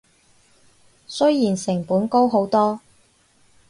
[1.05, 2.81] 雖然成本高好多